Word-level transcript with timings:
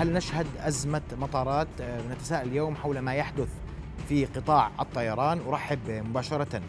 هل 0.00 0.12
نشهد 0.12 0.46
أزمة 0.58 1.02
مطارات؟ 1.18 1.68
نتساءل 2.10 2.48
اليوم 2.48 2.76
حول 2.76 2.98
ما 2.98 3.14
يحدث 3.14 3.48
في 4.08 4.24
قطاع 4.24 4.70
الطيران. 4.80 5.40
أرحب 5.48 5.78
مباشرة 5.90 6.62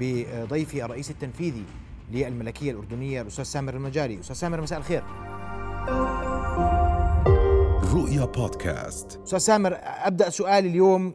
بضيفي 0.00 0.84
الرئيس 0.84 1.10
التنفيذي 1.10 1.64
للملكية 2.10 2.70
الأردنية 2.70 3.22
الأستاذ 3.22 3.44
سامر 3.44 3.74
المجاري 3.74 4.20
أستاذ 4.20 4.36
سامر 4.36 4.60
مساء 4.60 4.78
الخير. 4.78 5.02
رؤيا 7.94 8.24
بودكاست. 8.24 9.20
أستاذ 9.24 9.38
سامر 9.38 9.78
أبدأ 9.82 10.30
سؤالي 10.30 10.68
اليوم 10.68 11.14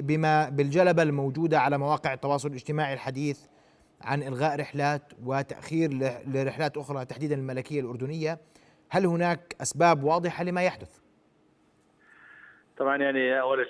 بما 0.00 0.48
بالجلبة 0.48 1.02
الموجودة 1.02 1.60
على 1.60 1.78
مواقع 1.78 2.12
التواصل 2.12 2.48
الاجتماعي 2.48 2.94
الحديث 2.94 3.38
عن 4.00 4.22
إلغاء 4.22 4.60
رحلات 4.60 5.12
وتأخير 5.24 5.92
لرحلات 6.26 6.76
أخرى 6.76 7.04
تحديدا 7.04 7.34
الملكية 7.34 7.80
الأردنية. 7.80 8.40
هل 8.92 9.06
هناك 9.06 9.56
أسباب 9.62 10.04
واضحة 10.04 10.44
لما 10.44 10.62
يحدث؟ 10.62 10.99
طبعا 12.80 12.96
يعني 12.96 13.40
أولا 13.40 13.66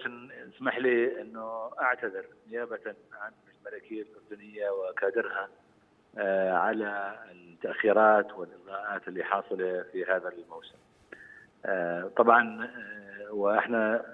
اسمح 0.56 0.78
لي 0.78 1.20
أنه 1.20 1.70
أعتذر 1.80 2.24
نيابة 2.50 2.94
عن 3.12 3.32
الملكية 3.58 4.02
الأردنية 4.02 4.70
وكادرها 4.70 5.48
آه، 6.18 6.52
على 6.52 7.18
التأخيرات 7.32 8.32
والإلغاءات 8.32 9.08
اللي 9.08 9.24
حاصلة 9.24 9.84
في 9.92 10.04
هذا 10.04 10.28
الموسم. 10.28 10.78
آه، 11.66 12.10
طبعا 12.16 12.64
آه، 12.64 13.32
وإحنا 13.32 14.04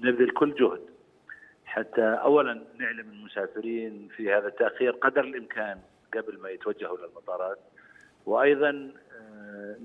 نبذل 0.00 0.30
كل 0.30 0.54
جهد 0.54 0.80
حتى 1.64 2.02
اولا 2.02 2.62
نعلم 2.78 3.10
المسافرين 3.10 4.08
في 4.16 4.32
هذا 4.32 4.48
التأخير 4.48 4.92
قدر 4.92 5.24
الإمكان 5.24 5.78
قبل 6.14 6.38
ما 6.38 6.50
يتوجهوا 6.50 6.98
للمطارات. 6.98 7.58
وأيضا 8.26 8.92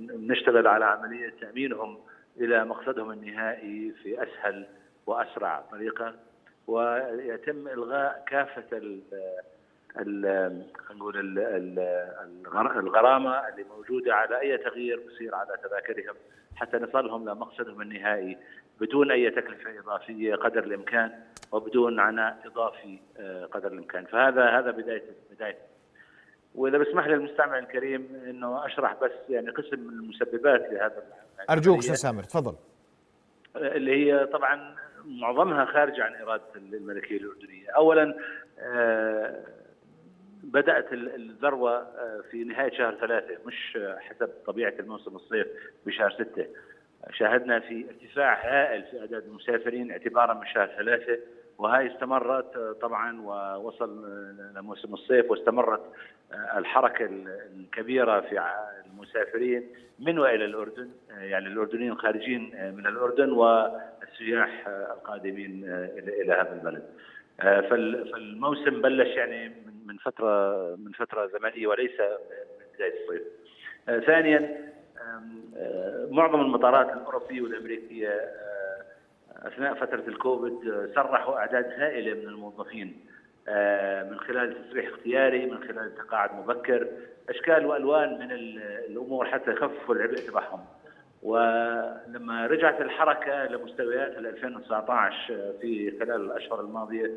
نشتغل 0.06 0.68
على 0.68 0.86
عملية 0.86 1.34
تأمينهم 1.42 2.00
إلى 2.42 2.66
مقصدهم 2.66 3.12
النهائي 3.12 3.94
في 4.04 4.24
أسهل 4.24 4.66
وأسرع 5.06 5.62
طريقة 5.72 6.14
ويتم 6.68 7.68
إلغاء 7.68 8.24
كافة 8.28 9.00
نقول 10.94 11.18
الغرامة 12.80 13.48
اللي 13.48 13.64
موجودة 13.64 14.16
على 14.16 14.40
أي 14.40 14.58
تغيير 14.58 15.00
بصير 15.08 15.36
على 15.36 15.58
تذاكرهم 15.64 16.16
حتى 16.56 16.78
نصلهم 16.78 17.30
لمقصدهم 17.30 17.82
النهائي 17.82 18.38
بدون 18.82 19.12
أي 19.12 19.30
تكلفة 19.30 19.80
إضافية 19.80 20.36
قدر 20.36 20.64
الإمكان 20.64 21.12
وبدون 21.52 22.00
عناء 22.00 22.38
إضافي 22.46 23.00
آه، 23.20 23.46
قدر 23.46 23.72
الإمكان. 23.72 24.06
فهذا 24.06 24.50
هذا 24.50 24.72
بداية 24.72 25.04
بداية 25.32 25.58
وإذا 26.58 26.78
بسمح 26.78 27.08
لي 27.08 27.14
المستمع 27.14 27.60
الكريم 27.60 28.08
إنه 28.30 28.66
أشرح 28.66 28.96
بس 29.04 29.12
يعني 29.30 29.50
قسم 29.50 29.80
من 29.80 29.94
المسببات 29.94 30.62
لهذا 30.72 31.04
أرجوك 31.50 31.78
أستاذ 31.78 31.96
سامر 31.96 32.24
تفضل. 32.24 32.56
اللي 33.56 33.92
هي 34.12 34.26
طبعا 34.26 34.76
معظمها 35.06 35.66
خارجه 35.66 36.04
عن 36.04 36.16
إرادة 36.16 36.44
الملكية 36.56 37.18
الأردنية. 37.18 37.70
اولا 37.70 38.18
آه 38.60 39.44
بدأت 40.44 40.94
الذروة 40.94 41.78
آه، 41.78 42.24
في 42.32 42.44
نهاية 42.44 42.78
شهر 42.78 42.96
ثلاثة 42.96 43.38
مش 43.46 43.78
حسب 43.98 44.30
طبيعة 44.46 44.74
الموسم 44.80 45.16
الصيف 45.16 45.48
بشهر 45.86 46.12
ستة. 46.12 46.46
شاهدنا 47.12 47.60
في 47.60 47.86
ارتفاع 47.90 48.46
هائل 48.46 48.84
في 48.84 49.00
أعداد 49.00 49.24
المسافرين 49.24 49.92
اعتبارا 49.92 50.34
من 50.34 50.48
شهر 50.48 50.68
ثلاثة. 50.78 51.18
وهي 51.58 51.96
استمرت 51.96 52.56
آه، 52.56 52.76
طبعا 52.82 53.22
ووصل 53.22 54.06
آه، 54.06 54.60
لموسم 54.60 54.94
الصيف 54.94 55.32
واستمرت 55.32 55.82
الحركة 56.58 57.10
الكبيرة 57.56 58.22
في 58.22 58.42
المسافرين 58.86 59.64
من 60.00 60.20
وإلى 60.20 60.46
الأردن 60.46 60.90
يعني 61.10 61.48
الأردنيين 61.48 61.92
الخارجين 61.92 62.74
من 62.78 62.88
الأردن 62.88 63.32
والسياح 63.32 64.68
القادمين 64.68 65.64
إلى 65.98 66.34
هذا 66.34 66.54
البلد. 66.54 66.84
فالموسم 67.70 68.82
بلش 68.82 69.08
يعني 69.08 69.52
من 69.86 69.98
فتره 69.98 70.76
من 70.76 70.92
فترة 70.92 71.28
زمنية 71.28 71.68
وليس 71.68 72.02
بداية 72.76 73.04
الصيف. 73.04 73.22
آه، 73.90 74.00
ثانيا 74.00 74.58
آه، 75.58 76.08
معظم 76.12 76.42
المطارات 76.42 76.94
الأوروبية 76.94 77.42
والأمريكية 77.42 78.10
آه، 78.10 78.57
أثناء 79.44 79.74
فترة 79.74 80.04
الكوفيد 80.08 80.90
سرحوا 80.96 81.38
أعداد 81.38 81.66
هائلة 81.66 82.14
من 82.14 82.28
الموظفين 82.28 82.88
من 84.12 84.20
خلال 84.20 84.68
تصريح 84.68 84.88
اختياري 84.88 85.46
من 85.46 85.58
خلال 85.58 85.96
تقاعد 85.96 86.36
مبكر 86.36 86.88
أشكال 87.30 87.66
وألوان 87.66 88.20
من 88.20 88.32
الأمور 88.90 89.26
حتى 89.26 89.52
يخففوا 89.52 89.96
العبء 89.96 90.16
تبعهم. 90.16 90.66
ولما 91.24 92.48
رجعت 92.48 92.82
الحركة 92.82 93.46
لمستويات 93.46 94.18
2019 94.18 95.54
في 95.62 96.00
خلال 96.00 96.22
الأشهر 96.22 96.62
الماضية 96.62 97.12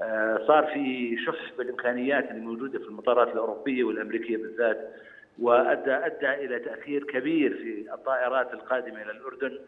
آه، 0.00 0.46
صار 0.46 0.66
في 0.66 1.16
شح 1.26 1.52
بالإمكانيات 1.58 2.30
اللي 2.30 2.40
موجودة 2.40 2.78
في 2.78 2.84
المطارات 2.84 3.28
الأوروبية 3.28 3.84
والأمريكية 3.84 4.36
بالذات 4.36 4.90
وادى 5.38 5.92
أدى 5.92 6.30
إلى 6.30 6.58
تأخير 6.58 7.04
كبير 7.04 7.54
في 7.54 7.94
الطائرات 7.94 8.54
القادمة 8.54 9.02
إلى 9.02 9.10
الأردن. 9.10 9.48
آه، 9.48 9.58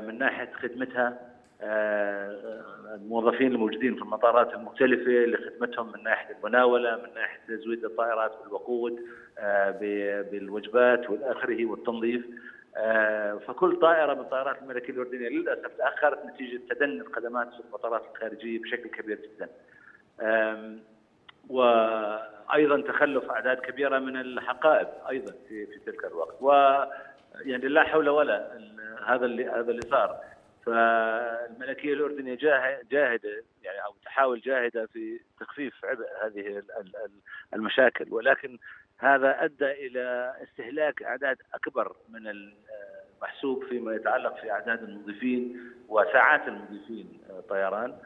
من 0.00 0.18
ناحية 0.18 0.52
خدمتها 0.62 1.18
آه، 1.62 2.94
الموظفين 2.94 3.52
الموجودين 3.52 3.94
في 3.94 4.02
المطارات 4.02 4.54
المختلفة 4.54 5.10
لخدمتهم 5.10 5.92
من 5.92 6.02
ناحية 6.02 6.36
المناولة 6.36 6.96
من 6.96 7.14
ناحية 7.14 7.40
تزويد 7.48 7.84
الطائرات 7.84 8.32
بالوقود 8.44 9.00
بالوجبات 10.30 11.10
والآخره 11.10 11.66
والتنظيف 11.66 12.26
آه، 12.76 13.34
فكل 13.34 13.76
طائرة 13.76 14.14
من 14.14 14.24
طائرات 14.24 14.62
الملكية 14.62 14.92
الاردنيه 14.92 15.28
للأسف 15.28 15.76
تأخرت 15.78 16.26
نتيجة 16.26 16.60
تدني 16.70 17.00
الخدمات 17.00 17.48
في 17.54 17.60
المطارات 17.68 18.02
الخارجية 18.14 18.58
بشكل 18.58 18.88
كبير 18.88 19.18
جدا. 19.18 19.48
وأيضا 21.48 22.80
تخلف 22.80 23.30
أعداد 23.30 23.56
كبيرة 23.56 23.98
من 23.98 24.16
الحقائب 24.16 24.88
أيضا 25.10 25.32
في 25.48 25.66
في 25.66 25.78
تلك 25.86 26.04
الوقت 26.04 26.36
و 26.40 26.50
يعني 27.44 27.68
لا 27.68 27.82
حول 27.82 28.08
ولا 28.08 28.58
هذا 29.06 29.26
اللي 29.26 29.48
هذا 29.48 29.70
اللي 29.70 29.82
صار. 29.90 30.20
فالملكية 30.66 31.94
الأردنية 31.94 32.34
جاهدة 32.90 33.44
يعني 33.62 33.84
أو 33.84 33.94
تحاول 34.04 34.40
جاهدة 34.40 34.86
في 34.86 35.20
تخفيف 35.40 35.84
عبء 35.84 36.06
هذه 36.24 36.62
المشاكل. 37.54 38.12
ولكن 38.14 38.58
هذا 38.98 39.44
أدى 39.44 39.70
إلى 39.86 40.34
استهلاك 40.42 41.02
أعداد 41.02 41.36
أكبر 41.54 41.96
من 42.08 42.26
المحسوب 42.26 43.64
فيما 43.64 43.94
يتعلق 43.94 44.40
في 44.40 44.50
أعداد 44.50 44.82
المضيفين 44.82 45.60
وساعات 45.88 46.48
المضيفين 46.48 47.20
آه، 47.30 47.40
طيران. 47.40 47.96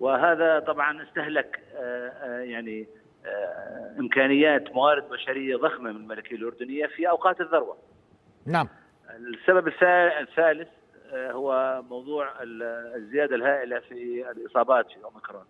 وهذا 0.00 0.58
طبعا 0.58 1.02
استهلك 1.02 1.60
آه، 1.76 2.08
آه، 2.08 2.40
يعني 2.40 2.86
إمكانيات 3.98 4.72
موارد 4.74 5.08
بشرية 5.08 5.56
ضخمة 5.56 5.92
من 5.92 5.96
الملكية 5.96 6.36
الأردنية 6.36 6.86
في 6.86 7.08
أوقات 7.08 7.40
الذروة. 7.40 7.76
نعم. 8.46 8.68
السبب 9.10 9.68
الثالث 10.20 10.68
هو 11.12 11.82
موضوع 11.90 12.32
الزيادة 12.42 13.36
الهائلة 13.36 13.78
في 13.78 14.30
الإصابات 14.30 14.86
في 14.86 15.04
أوميكرون. 15.04 15.44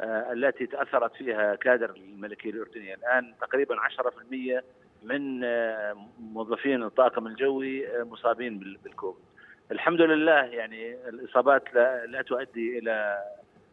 آه، 0.00 0.32
التي 0.32 0.66
تأثرت 0.66 1.14
فيها 1.14 1.54
كادر 1.54 1.90
الملكية 1.90 2.50
الأردنية 2.50 2.94
الآن 2.94 3.34
تقريبا 3.40 3.80
10% 3.80 4.64
من 5.02 5.44
آه، 5.44 6.06
موظفين 6.20 6.82
الطاقم 6.82 7.26
الجوي 7.26 7.88
آه، 7.88 8.04
مصابين 8.04 8.78
بالكوفيد. 8.84 9.24
الحمد 9.70 10.00
لله 10.00 10.32
يعني 10.32 11.08
الإصابات 11.08 11.74
لا, 11.74 12.06
لا 12.06 12.22
تؤدي 12.22 12.78
إلى 12.78 13.24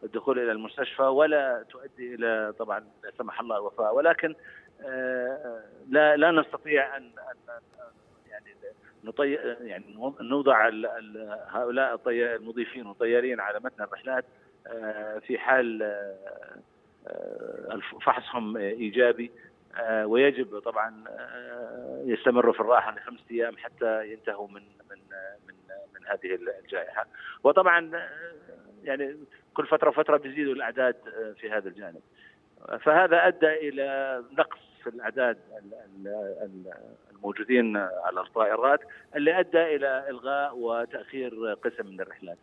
الدخول 0.02 0.38
إلى 0.38 0.52
المستشفى 0.52 1.02
ولا 1.02 1.64
تؤدي 1.70 2.14
إلى 2.14 2.54
طبعا 2.58 2.78
لا 2.78 3.10
سمح 3.18 3.40
الله 3.40 3.56
الوفاة 3.56 3.92
ولكن 3.92 4.34
لا 5.88 6.16
لا 6.16 6.30
نستطيع 6.30 6.96
ان 6.96 7.10
يعني 8.46 8.74
نطي 9.04 9.32
يعني 9.60 9.84
نوضع 10.20 10.70
هؤلاء 11.48 12.00
المضيفين 12.06 12.86
والطيارين 12.86 13.40
على 13.40 13.60
متن 13.60 13.82
الرحلات 13.82 14.24
آه، 14.66 15.18
في 15.18 15.38
حال 15.38 15.82
آه، 15.82 16.16
آه، 17.06 17.80
فحصهم 18.02 18.56
إيجابي 18.56 19.30
ويجب 20.04 20.58
طبعا 20.58 21.04
يستمروا 22.04 22.52
في 22.52 22.60
الراحة 22.60 22.94
لخمسة 22.96 23.24
أيام 23.30 23.56
حتى 23.56 24.12
ينتهوا 24.12 24.48
من 24.48 24.62
من 24.90 24.98
من 25.48 25.54
من 25.94 26.06
هذه 26.06 26.38
الجائحة. 26.64 27.06
وطبعا 27.44 28.08
يعني 28.84 29.16
كل 29.54 29.66
فترة 29.66 29.88
وفترة 29.88 30.16
بيزيدوا 30.16 30.54
الأعداد 30.54 30.96
في 31.40 31.50
هذا 31.50 31.68
الجانب. 31.68 32.00
فهذا 32.80 33.26
أدى 33.26 33.68
إلى 33.68 34.22
نقص 34.38 34.58
في 34.82 34.90
الأعداد 34.90 35.38
الموجودين 37.18 37.76
على 37.76 38.20
الطائرات 38.20 38.80
اللي 39.16 39.40
أدى 39.40 39.76
إلى 39.76 40.04
إلغاء 40.10 40.56
وتأخير 40.56 41.56
قسم 41.64 41.86
من 41.86 42.00
الرحلات. 42.00 42.38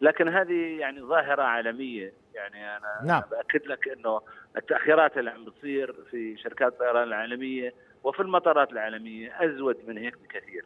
لكن 0.00 0.28
هذه 0.28 0.80
يعني 0.80 1.00
ظاهرة 1.00 1.42
عالمية. 1.42 2.12
يعني 2.34 2.76
أنا 2.76 3.00
نعم. 3.04 3.22
بأكد 3.30 3.66
لك 3.66 3.88
إنه 3.88 4.20
التأخيرات 4.56 5.18
اللي 5.18 5.30
عم 5.30 5.44
بتصير 5.44 5.94
في 6.10 6.36
شركات 6.36 6.72
الطيران 6.72 7.08
العالمية 7.08 7.74
وفي 8.04 8.20
المطارات 8.20 8.72
العالمية 8.72 9.44
أزود 9.44 9.76
من 9.86 9.98
هيك 9.98 10.14
بكثير. 10.18 10.64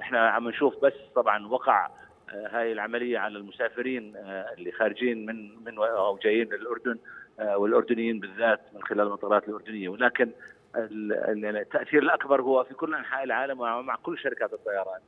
إحنا 0.00 0.28
عم 0.28 0.48
نشوف 0.48 0.84
بس 0.84 0.92
طبعا 1.14 1.46
وقع 1.46 1.90
هاي 2.28 2.72
العملية 2.72 3.18
على 3.18 3.38
المسافرين 3.38 4.16
اللي 4.58 4.72
خارجين 4.72 5.26
من 5.26 5.64
من 5.64 5.78
أو 5.78 6.16
جايين 6.16 6.48
من 6.48 6.54
الاردن 6.54 6.98
والأردنيين 7.38 8.20
بالذات 8.20 8.60
من 8.74 8.82
خلال 8.82 9.06
المطارات 9.06 9.48
الأردنية. 9.48 9.88
ولكن 9.88 10.30
التأثير 10.74 12.02
الأكبر 12.02 12.42
هو 12.42 12.64
في 12.64 12.74
كل 12.74 12.94
أنحاء 12.94 13.24
العالم 13.24 13.60
ومع 13.60 13.96
كل 13.96 14.18
شركات 14.18 14.52
الطيران. 14.52 15.00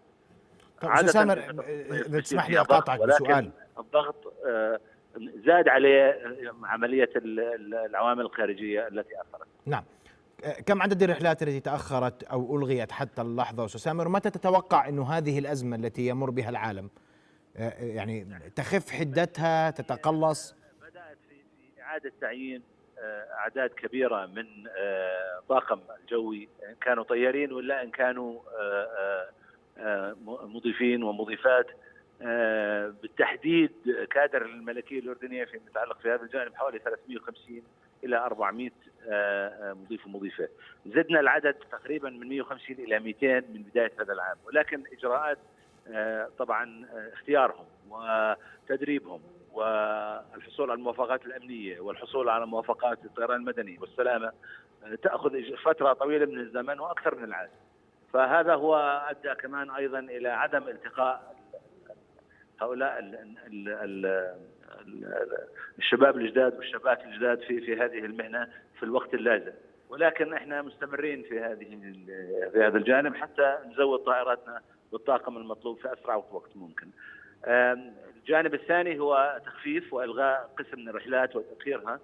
طيب 0.81 1.07
سامر 1.07 1.39
إذا 1.91 2.21
تسمح 2.21 2.51
لي 2.51 2.61
أقاطعك 2.61 3.01
بسؤال. 3.01 3.51
الضغط 3.79 4.35
زاد 5.47 5.69
عليه 5.69 6.21
عملية 6.65 7.11
العوامل 7.17 8.21
الخارجية 8.21 8.89
التي 8.89 9.15
أثرت. 9.15 9.47
نعم. 9.67 9.85
كم 10.67 10.83
عدد 10.83 11.03
الرحلات 11.03 11.43
التي 11.43 11.61
تأخرت 11.61 12.23
أو 12.23 12.57
ألغيت 12.57 12.93
حتى 12.93 13.23
اللحظة 13.23 13.65
أستاذ 13.65 13.81
سامر؟ 13.81 14.09
متى 14.09 14.31
تتوقع 14.31 14.89
إنه 14.89 15.13
هذه 15.13 15.39
الأزمة 15.39 15.77
التي 15.77 16.07
يمر 16.07 16.31
بها 16.31 16.51
العالم 16.51 16.91
يعني 17.81 18.27
تخف 18.57 18.91
حدتها 18.91 19.71
تتقلص؟ 19.71 20.58
إعادة 21.89 22.13
تعيين 22.21 22.63
أعداد 23.33 23.71
كبيرة 23.71 24.27
من 24.27 24.47
طاقم 25.49 25.81
الجوي 26.01 26.49
إن 26.69 26.75
كانوا 26.81 27.05
طيارين 27.05 27.53
ولا 27.53 27.83
إن 27.83 27.91
كانوا 27.91 28.41
مضيفين 30.27 31.03
ومضيفات 31.03 31.67
بالتحديد 33.03 33.73
كادر 34.11 34.43
الملكية 34.43 34.99
الأردنية 34.99 35.45
في 35.45 35.61
متعلق 35.67 36.01
في 36.01 36.11
هذا 36.11 36.23
الجانب 36.23 36.55
حوالي 36.55 36.79
350 36.79 37.63
إلى 38.05 38.17
400 38.17 38.71
مضيف 39.73 40.07
ومضيفة. 40.07 40.49
زدنا 40.87 41.21
العدد 41.21 41.55
تقريبا 41.73 42.11
من 42.11 42.29
150 42.29 42.77
إلى 42.77 42.99
200 42.99 43.27
من 43.41 43.63
بداية 43.63 43.93
هذا 44.01 44.13
العام، 44.13 44.37
ولكن 44.47 44.83
إجراءات 44.93 45.39
طبعا 46.39 46.87
اختيارهم 47.13 47.67
وتدريبهم 47.91 49.21
والحصول 49.59 50.71
على 50.71 50.79
الموافقات 50.79 51.27
الأمنية 51.27 51.81
والحصول 51.81 52.29
على 52.29 52.47
موافقات 52.47 53.05
الطيران 53.05 53.37
المدني 53.41 53.79
والسلامة 53.79 54.33
تأخذ 55.03 55.43
فترة 55.65 55.93
طويلة 55.93 56.27
من 56.27 56.41
الزمن 56.41 56.81
وأكثر 56.81 57.15
من 57.15 57.25
العاده. 57.25 57.53
فهذا 58.13 58.55
هو 58.55 58.77
أدى 59.11 59.35
كمان 59.35 59.71
أيضا 59.71 59.99
إلى 59.99 60.29
عدم 60.29 60.63
التقاء 60.69 61.37
هؤلاء 62.61 62.99
ال 62.99 63.15
ال 63.47 63.69
ال 63.69 64.35
الشباب 65.79 66.17
الجداد 66.17 66.57
والشابات 66.57 67.05
الجداد 67.05 67.41
في 67.41 67.61
في 67.61 67.77
هذه 67.77 67.99
المهنة 67.99 68.49
في 68.79 68.83
الوقت 68.83 69.15
اللازم 69.15 69.53
ولكن 69.89 70.35
إحنا 70.35 70.63
مستمرين 70.63 71.23
في 71.23 71.41
هذه 71.41 71.65
في 72.53 72.63
هذا 72.67 72.79
الجانب 72.79 73.15
حتى 73.15 73.59
نزود 73.67 73.99
طائراتنا 73.99 74.61
بالطاقم 74.93 75.37
المطلوب 75.37 75.79
في 75.79 75.93
أسرع 75.93 76.17
وقت 76.17 76.57
ممكن. 76.57 76.87
الجانب 77.47 78.55
الثاني 78.55 78.99
هو 78.99 79.41
تخفيف 79.47 79.93
وإلغاء 79.93 80.51
قسم 80.59 80.81
من 80.81 80.89
الرحلات 80.89 81.37
وتاخيرها 81.37 82.01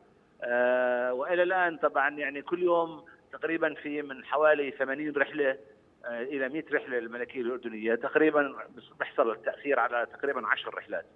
وإلى 1.12 1.42
الآن 1.42 1.76
طبعا 1.76 2.10
يعني 2.10 2.42
كل 2.42 2.62
يوم 2.62 3.04
تقريبا 3.32 3.74
في 3.74 4.02
من 4.02 4.24
حوالي 4.24 4.70
80 4.70 5.16
رحلة 5.16 5.58
إلى 6.04 6.48
100 6.48 6.64
رحلة 6.72 6.98
للملكية 6.98 7.40
الأردنية. 7.40 7.94
تقريبا 7.94 8.54
بيحصل 8.98 9.32
التأخير 9.32 9.80
على 9.80 10.06
تقريبا 10.12 10.46
10 10.46 10.70
رحلات. 10.74 11.06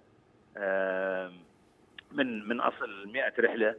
من 2.11 2.47
من 2.47 2.61
أصل 2.61 3.11
100 3.11 3.33
رحلة. 3.39 3.75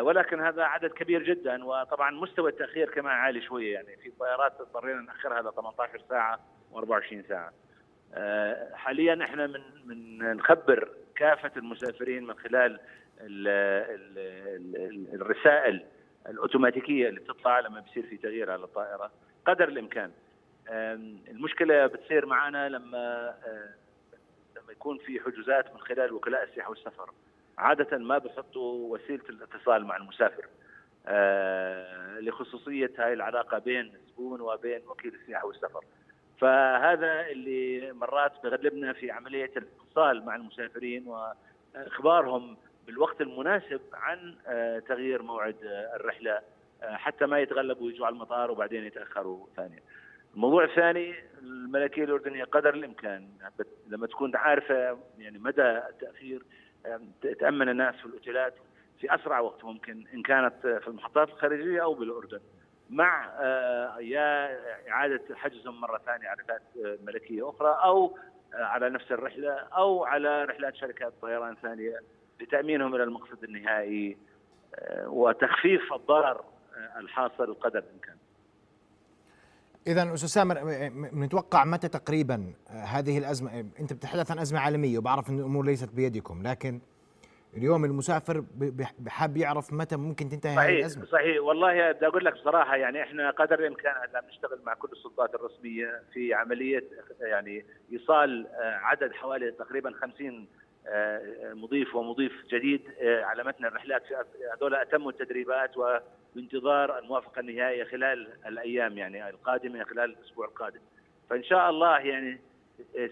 ولكن 0.00 0.40
هذا 0.40 0.62
عدد 0.62 0.90
كبير 0.90 1.22
جدا 1.22 1.64
وطبعا 1.64 2.10
مستوى 2.10 2.50
التأخير 2.50 2.90
كمان 2.90 3.12
عالي 3.12 3.42
شوية. 3.42 3.74
يعني 3.74 3.96
في 3.96 4.10
طيارات 4.10 4.60
اضطرينا 4.60 5.00
نأخرها 5.00 5.42
ل 5.42 5.54
18 5.54 6.00
ساعة 6.08 6.40
و24 6.72 7.28
ساعة. 7.28 7.52
حاليا 8.74 9.24
إحنا 9.24 9.46
من 9.46 9.60
من 9.86 10.18
نخبر 10.36 10.88
كافة 11.16 11.50
المسافرين 11.56 12.26
من 12.26 12.34
خلال 12.38 12.80
ال 13.20 13.48
ال 13.48 14.76
ال 14.76 15.14
الرسائل 15.20 15.84
الأوتوماتيكية 16.28 17.08
اللي 17.08 17.20
بتطلع 17.20 17.60
لما 17.60 17.80
بيصير 17.80 18.06
في 18.06 18.16
تغيير 18.16 18.50
على 18.50 18.64
الطائرة 18.64 19.10
قدر 19.46 19.68
الإمكان. 19.68 20.10
المشكلة 21.28 21.86
بتصير 21.86 22.26
معنا 22.26 22.68
لما 22.68 23.34
لما 24.56 24.72
يكون 24.72 24.98
في 24.98 25.20
حجوزات 25.20 25.74
من 25.74 25.80
خلال 25.80 26.12
وكلاء 26.12 26.42
السياحه 26.44 26.70
والسفر. 26.70 27.10
عادة 27.58 27.98
ما 27.98 28.18
بحطوا 28.18 28.94
وسيلة 28.94 29.24
الاتصال 29.28 29.84
مع 29.84 29.96
المسافر 29.96 30.46
لخصوصية 32.20 32.90
هاي 32.98 33.12
العلاقة 33.12 33.58
بين 33.58 33.94
الزبون 33.94 34.40
وبين 34.40 34.80
وكيل 34.88 35.14
السياحه 35.14 35.46
والسفر. 35.46 35.84
فهذا 36.38 37.26
اللي 37.26 37.92
مرات 37.92 38.32
بغلبنا 38.44 38.92
في 38.92 39.10
عملية 39.10 39.50
الاتصال 39.56 40.24
مع 40.24 40.36
المسافرين 40.36 41.06
وإخبارهم 41.76 42.56
بالوقت 42.86 43.20
المناسب 43.20 43.80
عن 43.92 44.34
تغيير 44.88 45.22
موعد 45.22 45.56
الرحلة 45.94 46.40
حتى 46.82 47.26
ما 47.26 47.40
يتغلبوا 47.40 47.86
ويجوا 47.86 48.06
على 48.06 48.12
المطار 48.12 48.50
وبعدين 48.50 48.84
يتأخروا 48.84 49.46
ثانيا. 49.56 49.80
الموضوع 50.34 50.64
الثاني 50.64 51.14
الملكية 51.42 52.04
الأردنية 52.04 52.44
قدر 52.44 52.74
الإمكان 52.74 53.28
لما 53.88 54.06
تكون 54.06 54.36
عارفة 54.36 54.98
يعني 55.18 55.38
مدى 55.38 55.62
التأخير 55.62 56.42
تأمن 57.40 57.68
الناس 57.68 57.94
في 57.94 58.06
الأوتيلات 58.06 58.54
في 59.00 59.14
أسرع 59.14 59.40
وقت 59.40 59.64
ممكن 59.64 60.04
إن 60.14 60.22
كانت 60.22 60.54
في 60.62 60.88
المحطات 60.88 61.28
الخارجيه 61.28 61.82
أو 61.82 61.94
بالأردن 61.94 62.40
مع 62.90 63.24
يا 64.00 64.58
إعادة 64.90 65.20
حجزهم 65.34 65.80
مرة 65.80 66.00
ثانية 66.06 66.28
على 66.28 66.42
رحلات 66.42 66.62
ملكية 67.06 67.50
أخرى 67.50 67.78
أو 67.84 68.18
على 68.54 68.90
نفس 68.90 69.12
الرحلة 69.12 69.52
أو 69.52 70.04
على 70.04 70.44
رحلات 70.44 70.76
شركات 70.76 71.12
طيران 71.22 71.56
ثانية 71.62 72.00
لتأمينهم 72.40 72.94
إلى 72.94 73.02
المقصد 73.04 73.44
النهائي 73.44 74.16
وتخفيف 75.06 75.92
الضرر 75.92 76.44
الحاصل 76.96 77.54
قدر 77.54 77.78
الإمكان. 77.78 78.16
إذا 79.86 80.14
أستاذ 80.14 80.28
سامر 80.28 80.58
نتوقع 81.14 81.64
متى 81.64 81.88
تقريبا 81.88 82.52
هذه 82.70 83.18
الأزمة 83.18 83.60
أنت 83.80 83.92
بتتحدث 83.92 84.30
عن 84.30 84.38
أزمة 84.38 84.60
عالمية 84.60 84.98
وبعرف 84.98 85.30
إن 85.30 85.38
الأمور 85.38 85.64
ليست 85.64 85.94
بيدكم 85.94 86.42
لكن 86.42 86.80
اليوم 87.56 87.84
المسافر 87.84 88.44
بحاب 88.98 89.36
يعرف 89.36 89.72
متى 89.72 89.96
ممكن 89.96 90.28
تنتهي 90.28 90.56
صحيح 90.56 90.68
هذه 90.68 90.78
الأزمة. 90.78 91.04
صحيح. 91.04 91.42
والله 91.42 91.92
بدي 91.92 92.06
أقول 92.06 92.24
لك 92.24 92.32
بصراحة 92.32 92.76
يعني 92.76 93.02
إحنا 93.02 93.30
قدر 93.30 93.58
الإمكان 93.58 93.94
هلا 94.02 94.20
بنشتغل 94.20 94.58
مع 94.66 94.74
كل 94.74 94.88
السلطات 94.92 95.34
الرسمية 95.34 96.02
في 96.12 96.34
عملية 96.34 96.84
يعني 97.20 97.64
إيصال 97.92 98.46
عدد 98.60 99.12
حوالي 99.12 99.50
تقريبا 99.50 99.92
50 99.92 100.46
مضيف 101.54 101.94
ومضيف 101.94 102.32
جديد 102.52 102.82
على 103.02 103.44
متن 103.44 103.64
الرحلات. 103.64 104.02
في 104.06 104.14
هذول 104.56 104.74
اتموا 104.74 105.10
التدريبات 105.10 105.70
وبانتظار 105.76 106.98
الموافقة 106.98 107.40
النهائية 107.40 107.84
خلال 107.84 108.28
الأيام 108.46 108.98
يعني 108.98 109.28
القادمة 109.30 109.84
خلال 109.84 110.16
الأسبوع 110.18 110.46
القادم. 110.46 110.80
فإن 111.30 111.44
شاء 111.44 111.70
الله 111.70 111.98
يعني 111.98 112.40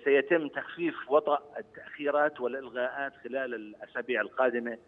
سيتم 0.04 0.48
تخفيف 0.48 1.10
وطأ 1.10 1.38
التأخيرات 1.58 2.40
والإلغاءات 2.40 3.12
خلال 3.24 3.54
الأسابيع 3.54 4.20
القادمة. 4.20 4.78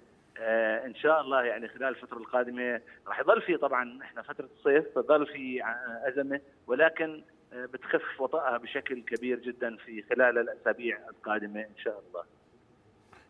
آه 0.41 0.87
إن 0.87 0.95
شاء 0.95 1.21
الله 1.21 1.45
يعني 1.45 1.69
خلال 1.69 1.89
الفترة 1.89 2.19
القادمة 2.19 2.81
راح 3.07 3.21
يظل 3.21 3.43
في 3.43 3.57
طبعا 3.57 4.03
إحنا 4.03 4.23
فترة 4.23 4.49
الصيف 4.59 4.85
تظل 4.95 5.27
في 5.27 5.61
أزمة 6.09 6.41
ولكن 6.67 7.23
آه 7.53 7.67
بتخف 7.67 8.21
وطأها 8.21 8.59
بشكل 8.59 9.03
كبير 9.03 9.39
جدا 9.39 9.77
في 9.77 10.03
خلال 10.03 10.39
الأسابيع 10.39 10.99
القادمة 11.09 11.61
إن 11.61 11.77
شاء 11.79 12.03
الله. 12.09 12.23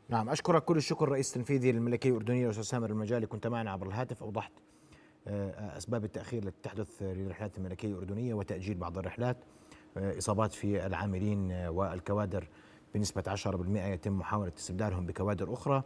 نعم 0.09 0.29
أشكرك 0.29 0.65
كل 0.65 0.77
الشكر 0.77 1.09
رئيس 1.09 1.37
التنفيذي 1.37 1.73
للملكية 1.73 2.11
الأردنية 2.11 2.45
الأستاذ 2.45 2.65
سامر 2.65 2.91
المجالي. 2.91 3.27
كنت 3.27 3.47
معنا 3.47 3.71
عبر 3.71 3.87
الهاتف 3.87 4.23
أوضحت 4.23 4.53
آه 5.29 5.77
أسباب 5.77 6.05
التأخير 6.05 6.43
التي 6.43 6.63
تحدث 6.63 7.03
للرحلات 7.03 7.59
الملكية 7.59 7.89
الأردنية 7.89 8.35
وتأجيل 8.35 8.75
بعض 8.79 8.99
الرحلات. 8.99 9.37
إصابات 9.97 10.53
في 10.53 10.87
العاملين 10.87 11.53
والكوادر 11.53 12.49
بنسبة 12.95 13.23
10% 13.23 13.47
يتم 13.77 14.13
محاولة 14.13 14.53
استبدالهم 14.59 15.07
بكوادر 15.07 15.53
أخرى. 15.53 15.83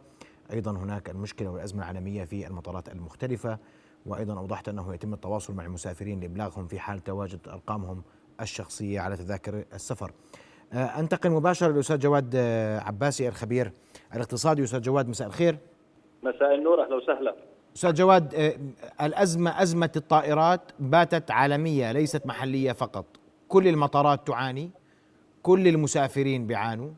أيضا 0.53 0.71
هناك 0.71 1.09
المشكلة 1.09 1.49
والأزمة 1.49 1.83
العالمية 1.83 2.23
في 2.23 2.47
المطارات 2.47 2.89
المختلفة 2.89 3.57
وأيضا 4.05 4.37
أوضحت 4.37 4.69
أنه 4.69 4.93
يتم 4.93 5.13
التواصل 5.13 5.53
مع 5.53 5.65
المسافرين 5.65 6.19
لإبلاغهم 6.19 6.67
في 6.67 6.79
حال 6.79 6.99
تواجد 6.99 7.39
أرقامهم 7.47 8.03
الشخصية 8.41 8.99
على 8.99 9.17
تذاكر 9.17 9.63
السفر. 9.73 10.11
أنتقل 10.73 11.29
مباشرة 11.29 11.71
للأستاذ 11.71 11.99
جواد 11.99 12.35
عباسي 12.85 13.27
الخبير 13.27 13.71
الاقتصادي. 14.15 14.63
أستاذ 14.63 14.81
جواد 14.81 15.07
مساء 15.07 15.27
الخير. 15.27 15.57
مساء 16.23 16.55
النور 16.55 16.83
أهلا 16.83 16.95
وسهلا. 16.95 17.35
أستاذ 17.75 17.93
جواد 17.93 18.57
الأزمة 19.01 19.61
أزمة 19.61 19.91
الطائرات 19.95 20.61
باتت 20.79 21.31
عالمية 21.31 21.91
ليست 21.91 22.25
محلية 22.25 22.71
فقط. 22.71 23.05
كل 23.53 23.67
المطارات 23.67 24.27
تعاني 24.27 24.71
كل 25.43 25.67
المسافرين 25.67 26.47
بيعانوا 26.47 26.91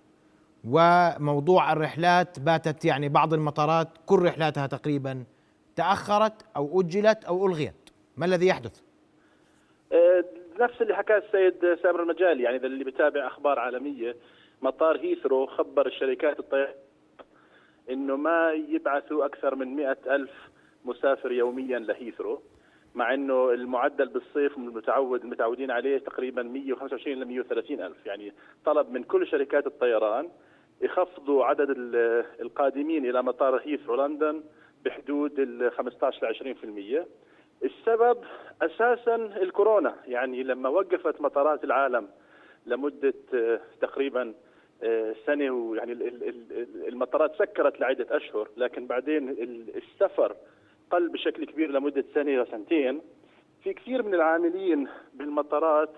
وموضوع 0.70 1.74
الرحلات 1.74 2.40
باتت 2.40 2.86
يعني 2.86 3.10
بعض 3.10 3.34
المطارات 3.34 3.88
كل 4.06 4.20
رحلاتها 4.20 4.68
تقريبا 4.68 5.24
تأخرت 5.76 6.34
أو 6.56 6.82
أجلت 6.82 7.26
أو 7.26 7.48
ألغيت 7.48 7.90
ما 8.18 8.26
الذي 8.26 8.48
يحدث؟ 8.48 8.82
نفس 10.60 10.82
اللي 10.82 10.96
حكاه 10.96 11.18
السيد 11.18 11.78
سامر 11.84 12.04
المجالي 12.04 12.44
يعني 12.44 12.58
اللي 12.58 12.84
بتابع 12.84 13.28
أخبار 13.28 13.60
عالمية 13.60 14.16
مطار 14.62 14.98
هيثرو 14.98 15.46
خبر 15.46 15.88
الشركات 15.88 16.40
الطيران 16.40 16.74
إنه 17.90 18.16
ما 18.16 18.52
يبعثوا 18.52 19.26
أكثر 19.26 19.56
من 19.56 19.76
مئة 19.76 19.98
ألف 20.16 20.32
مسافر 20.86 21.32
يوميا 21.32 21.80
لهيثرو 21.80 22.42
مع 22.96 23.14
إنه 23.14 23.52
المعدل 23.52 24.08
بالصيف 24.08 24.58
المتعود 24.58 25.24
المتعودين 25.24 25.72
عليه 25.72 25.98
تقريبا 25.98 26.44
125 26.44 27.18
ل 27.20 27.26
130 27.26 27.82
ألف. 27.82 28.06
يعني 28.06 28.34
طلب 28.66 28.92
من 28.92 29.04
كل 29.04 29.28
شركات 29.28 29.68
الطيران 29.68 30.30
يخفضوا 30.82 31.46
عدد 31.46 31.70
القادمين 32.42 33.10
إلى 33.10 33.24
مطار 33.24 33.56
هيثرو 33.58 34.06
لندن 34.06 34.44
بحدود 34.86 35.40
ال 35.40 35.72
15 35.72 36.28
ل 36.32 37.04
20% 37.04 37.06
السبب 37.64 38.18
أساسا 38.62 39.16
الكورونا. 39.16 39.96
يعني 40.08 40.44
لما 40.44 40.70
وقفت 40.70 41.22
مطارات 41.22 41.64
العالم 41.64 42.08
لمدة 42.66 43.14
تقريبا 43.82 44.34
سنة 45.26 45.50
ويعني 45.52 45.94
المطارات 46.88 47.36
سكرت 47.36 47.80
لعدة 47.80 48.18
أشهر 48.18 48.50
لكن 48.58 48.88
بعدين 48.88 49.30
السفر 49.76 50.36
قل 50.96 51.10
بشكل 51.10 51.46
كبير 51.46 51.72
لمدة 51.72 52.06
سنة 52.14 52.42
وسنتين 52.42 53.02
في 53.64 53.74
كثير 53.74 54.04
من 54.04 54.14
العاملين 54.14 54.88
بالمطارات 55.14 55.94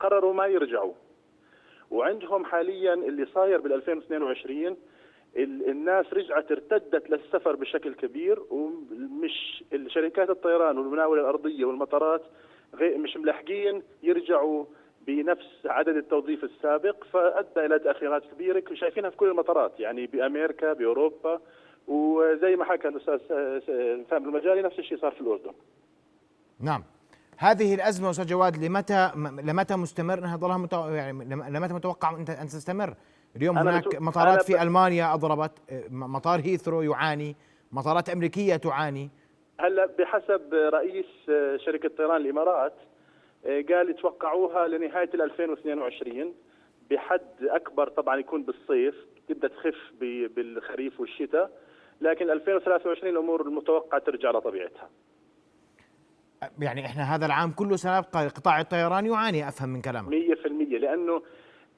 قرروا 0.00 0.34
ما 0.34 0.46
يرجعوا. 0.46 0.92
وعندهم 1.90 2.44
حاليا 2.44 2.94
اللي 2.94 3.26
صاير 3.26 3.60
بال 3.60 3.72
2022 3.72 4.76
الناس 5.36 6.12
رجعت 6.12 6.52
ارتدت 6.52 7.10
للسفر 7.10 7.56
بشكل 7.56 7.94
كبير 7.94 8.42
ومش 8.50 9.64
شركات 9.86 10.30
الطيران 10.30 10.78
والمناوله 10.78 11.20
الأرضية 11.20 11.64
والمطارات 11.64 12.22
مش 12.82 13.16
ملحقين 13.16 13.82
يرجعوا 14.02 14.64
بنفس 15.06 15.66
عدد 15.66 15.96
التوظيف 15.96 16.44
السابق 16.44 17.04
فأدى 17.04 17.66
إلى 17.66 17.78
تأخيرات 17.78 18.22
كبيرة. 18.34 18.62
شايفينها 18.74 19.10
في 19.10 19.16
كل 19.16 19.28
المطارات 19.28 19.80
يعني 19.80 20.06
بأمريكا 20.06 20.72
بأوروبا. 20.72 21.40
وزي 21.88 22.56
ما 22.56 22.64
حكى 22.64 22.88
الأستاذ 22.88 23.18
فهم 24.04 24.28
المجالي 24.28 24.62
نفس 24.62 24.78
الشيء 24.78 24.98
صار 24.98 25.12
في 25.12 25.20
الأردن. 25.20 25.52
نعم. 26.60 26.84
هذه 27.36 27.74
الأزمة 27.74 28.10
أستاذ 28.10 28.26
جواد 28.26 28.64
لمتى 28.64 29.10
لمتى 29.42 29.76
مستمر 29.76 30.18
انها 30.18 30.36
ظلها 30.36 30.58
متو... 30.58 30.88
يعني 30.88 31.24
لمتى 31.50 31.74
متوقع 31.74 32.16
أن 32.16 32.46
تستمر؟ 32.46 32.94
اليوم 33.36 33.58
هناك 33.58 34.00
مطارات 34.00 34.42
في 34.42 34.62
ألمانيا 34.62 35.14
أضربت 35.14 35.52
مطار 35.90 36.40
هيثرو 36.40 36.82
يعاني 36.82 37.36
مطارات 37.72 38.08
أمريكية 38.08 38.56
تعاني 38.56 39.10
هلا 39.60 39.86
بحسب 39.98 40.54
رئيس 40.54 41.06
شركة 41.56 41.88
طيران 41.88 42.20
الإمارات 42.20 42.74
قال 43.44 43.90
يتوقعوها 43.90 44.68
لنهاية 44.68 45.10
2022 45.14 46.34
بحد 46.90 47.20
أكبر 47.42 47.88
طبعا 47.88 48.16
يكون 48.16 48.42
بالصيف 48.42 48.94
تبدأ 49.28 49.48
تخف 49.48 49.92
بالخريف 50.36 51.00
والشتاء 51.00 51.50
لكن 52.00 52.30
2023 52.30 53.12
الأمور 53.12 53.42
المتوقع 53.42 53.98
ترجع 53.98 54.30
لطبيعتها. 54.30 54.90
يعني 56.60 56.86
إحنا 56.86 57.14
هذا 57.14 57.26
العام 57.26 57.50
كله 57.50 57.76
سنبقى 57.76 58.28
قطاع 58.28 58.60
الطيران 58.60 59.06
يعاني 59.06 59.48
أفهم 59.48 59.68
من 59.68 59.82
كلامك. 59.82 60.08
100% 60.08 60.46
لأنه 60.78 61.22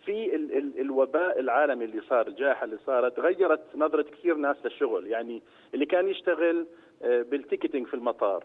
في 0.05 0.35
ال 0.35 0.57
ال 0.59 0.81
الوباء 0.81 1.41
العالمي 1.41 1.85
اللي 1.85 2.03
صار 2.09 2.27
الجائحة 2.27 2.65
اللي 2.65 2.79
صارت 2.87 3.21
غيرت 3.21 3.61
نظرة 3.77 4.03
كثير 4.03 4.35
ناس 4.35 4.57
للشغل. 4.65 5.07
يعني 5.07 5.43
اللي 5.75 5.87
كان 5.87 6.09
يشتغل 6.09 6.67
بال 7.03 7.18
ticketing 7.18 7.87
في 7.87 7.95
المطار. 7.95 8.45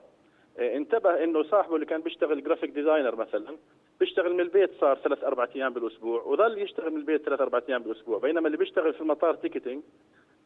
انتبه 0.60 1.24
إنه 1.24 1.44
صاحبه 1.44 1.76
اللي 1.76 1.86
كان 1.86 2.02
بيشتغل 2.02 2.44
graphic 2.44 2.70
designer 2.70 3.16
مثلا 3.16 3.58
بيشتغل 4.00 4.34
من 4.34 4.40
البيت 4.40 4.72
صار 4.82 4.98
ثلاث 4.98 5.24
أربع 5.24 5.48
أيام 5.56 5.74
بالأسبوع 5.74 6.22
وظل 6.24 6.58
يشتغل 6.58 6.92
من 6.92 6.98
البيت 6.98 7.26
ثلاث 7.26 7.42
أربع 7.42 7.62
أيام 7.70 7.84
بالأسبوع. 7.84 8.20
بينما 8.20 8.48
اللي 8.48 8.58
بيشتغل 8.58 8.94
في 8.94 9.02
المطار 9.02 9.36
تيكتينج 9.36 9.84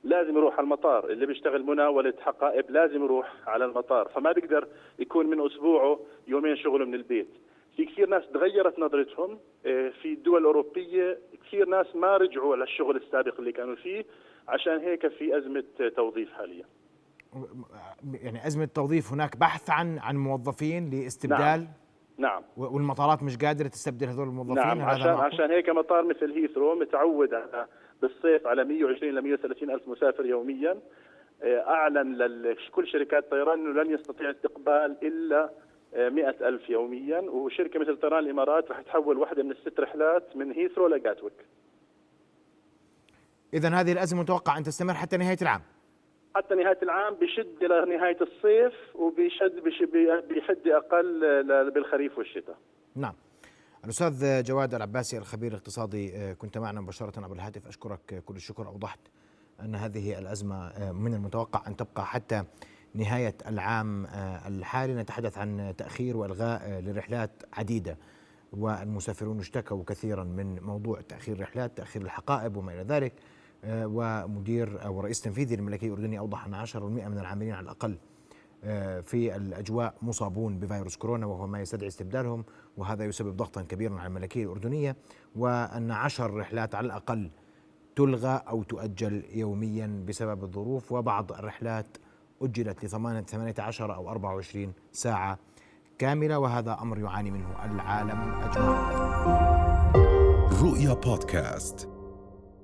لازم 0.03 0.37
يروح 0.37 0.53
على 0.53 0.63
المطار 0.63 1.09
اللي 1.09 1.25
بيشتغل 1.25 1.63
مناولة 1.63 2.13
حقائب 2.19 2.71
لازم 2.71 3.03
يروح 3.03 3.33
على 3.47 3.65
المطار 3.65 4.07
فما 4.07 4.31
بيقدر 4.31 4.67
يكون 4.99 5.25
من 5.25 5.45
أسبوعه 5.45 5.99
يومين 6.27 6.57
شغله 6.57 6.85
من 6.85 6.93
البيت. 6.93 7.29
في 7.75 7.85
كثير 7.85 8.09
ناس 8.09 8.23
تغيرت 8.33 8.79
نظرتهم 8.79 9.39
في 10.01 10.05
الدول 10.05 10.41
الأوروبية 10.41 11.19
كثير 11.47 11.65
ناس 11.69 11.95
ما 11.95 12.17
رجعوا 12.17 12.55
للشغل 12.55 12.95
السابق 12.97 13.39
اللي 13.39 13.51
كانوا 13.51 13.75
فيه 13.75 14.05
عشان 14.47 14.77
هيك 14.79 15.07
في 15.07 15.37
أزمة 15.37 15.63
توظيف 15.95 16.33
حاليا. 16.33 16.65
يعني 18.13 18.47
أزمة 18.47 18.65
توظيف 18.65 19.13
هناك 19.13 19.37
بحث 19.37 19.69
عن 19.69 19.99
عن 19.99 20.15
موظفين 20.17 20.89
لاستبدال؟ 20.89 21.37
نعم. 21.37 21.67
نعم. 22.17 22.43
والمطارات 22.57 23.23
مش 23.23 23.37
قادرة 23.37 23.67
تستبدل 23.67 24.07
هذول 24.07 24.27
الموظفين؟ 24.27 24.55
نعم 24.55 24.81
عشان 24.81 25.09
عشان 25.09 25.51
هيك 25.51 25.69
مطار 25.69 26.05
مثل 26.05 26.31
هيثرو 26.31 26.75
متعود 26.75 27.33
على 27.33 27.67
بالصيف 28.01 28.47
على 28.47 28.63
120 28.63 29.15
ل 29.15 29.21
130 29.21 29.71
ألف 29.71 29.87
مسافر 29.87 30.25
يوميا. 30.25 30.79
أعلن 31.43 32.15
لكل 32.17 32.87
شركات 32.87 33.23
الطيران 33.23 33.59
إنه 33.59 33.83
لن 33.83 33.91
يستطيع 33.91 34.31
استقبال 34.31 34.95
إلا 35.03 35.49
100 35.95 36.29
ألف 36.29 36.69
يوميا. 36.69 37.19
وشركة 37.19 37.79
مثل 37.79 37.97
طيران 37.97 38.23
الإمارات 38.23 38.71
رح 38.71 38.81
تحول 38.81 39.17
واحدة 39.17 39.43
من 39.43 39.51
الست 39.51 39.79
رحلات 39.79 40.35
من 40.35 40.51
هيثرو 40.51 40.87
لجاتويك 40.87 41.45
إذا 43.53 43.69
هذه 43.69 43.91
الأزمة 43.91 44.21
متوقع 44.21 44.57
أن 44.57 44.63
تستمر 44.63 44.93
حتى 44.93 45.17
نهاية 45.17 45.37
العام. 45.41 45.61
حتى 46.35 46.55
نهاية 46.55 46.77
العام 46.83 47.13
بشد 47.13 47.63
إلى 47.63 47.97
نهاية 47.97 48.17
الصيف 48.21 48.73
وبيشد 48.95 49.63
بيحد 50.29 50.67
أقل 50.67 51.71
بالخريف 51.71 52.17
والشتاء. 52.17 52.57
نعم. 52.95 53.13
الأستاذ 53.83 54.43
جواد 54.43 54.73
العباسي 54.73 55.17
الخبير 55.17 55.51
الاقتصادي 55.51 56.35
كنت 56.35 56.57
معنا 56.57 56.81
مباشرة 56.81 57.23
عبر 57.23 57.35
الهاتف. 57.35 57.67
أشكرك 57.67 58.23
كل 58.25 58.35
الشكر. 58.35 58.67
أوضحت 58.67 58.99
أن 59.61 59.75
هذه 59.75 60.19
الأزمة 60.19 60.91
من 60.91 61.13
المتوقع 61.13 61.67
أن 61.67 61.75
تبقى 61.75 62.05
حتى 62.05 62.43
نهاية 62.93 63.35
العام 63.47 64.05
الحالي. 64.45 64.95
نتحدث 64.95 65.37
عن 65.37 65.73
تأخير 65.77 66.17
وإلغاء 66.17 66.81
لرحلات 66.81 67.31
عديدة 67.53 67.97
والمسافرون 68.53 69.39
اشتكوا 69.39 69.83
كثيرا 69.87 70.23
من 70.23 70.59
موضوع 70.59 71.01
تأخير 71.01 71.35
الرحلات 71.35 71.77
تأخير 71.77 72.01
الحقائب 72.01 72.57
وما 72.57 72.73
إلى 72.73 72.83
ذلك. 72.83 73.13
ومدير 73.65 74.85
أو 74.85 74.99
رئيس 74.99 75.21
تنفيذي 75.21 75.55
للملكية 75.55 75.87
الأردني 75.87 76.19
أوضح 76.19 76.45
أن 76.45 76.53
10% 76.53 76.75
من 77.07 77.19
العاملين 77.19 77.53
على 77.53 77.63
الأقل 77.63 77.97
في 79.01 79.35
الأجواء 79.35 79.93
مصابون 80.01 80.59
بفيروس 80.59 80.95
كورونا 80.95 81.25
وهو 81.25 81.47
ما 81.47 81.61
يستدعي 81.61 81.87
استبدالهم 81.87 82.45
وهذا 82.77 83.05
يسبب 83.05 83.37
ضغطا 83.37 83.61
كبيرا 83.61 83.99
على 83.99 84.07
الملكية 84.07 84.43
الأردنية 84.43 84.95
وأن 85.35 85.91
عشر 85.91 86.33
رحلات 86.33 86.75
على 86.75 86.85
الأقل 86.85 87.31
تلغى 87.95 88.41
أو 88.47 88.63
تؤجل 88.63 89.23
يوميا 89.33 90.03
بسبب 90.07 90.43
الظروف 90.43 90.91
وبعض 90.91 91.31
الرحلات 91.31 91.97
أجلت 92.41 92.85
ل 92.85 92.89
18 92.89 93.95
أو 93.95 94.09
24 94.09 94.73
ساعة 94.91 95.39
كاملة 95.97 96.39
وهذا 96.39 96.77
أمر 96.81 96.99
يعاني 96.99 97.31
منه 97.31 97.65
العالم 97.65 98.41
أجمع 98.43 98.99
رؤيا 100.61 100.93
بودكاست. 100.93 101.88